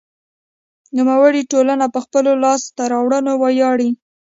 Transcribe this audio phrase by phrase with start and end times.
[0.97, 3.89] نوموړې ټولنه په خپلو لاسته راوړنو ویاړي.